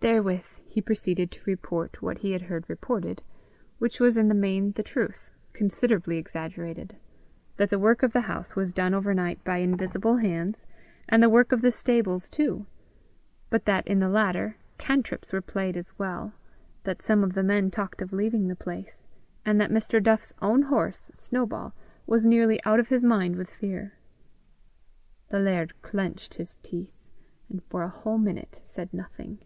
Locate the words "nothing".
28.94-29.38